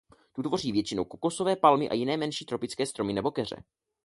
[0.33, 3.63] Tu tvoří většinou kokosové palmy a jiné menší tropické stromy nebo keře.